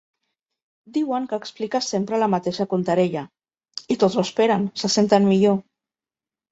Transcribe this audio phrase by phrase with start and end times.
[0.95, 3.25] Diuen que expliques sempre la mateixa contarella;
[3.97, 5.63] i tots ho esperen, se senten millor.